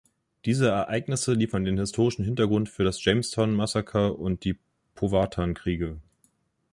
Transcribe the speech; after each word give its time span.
Diese 0.45 0.67
Ereignisse 0.69 1.33
liefern 1.35 1.63
den 1.63 1.77
historischen 1.77 2.25
Hintergrund 2.25 2.69
für 2.69 2.83
das 2.83 3.05
Jamestown-Massaker 3.05 4.17
und 4.17 4.43
die 4.45 4.57
Powhatan-Kriege. 4.95 5.99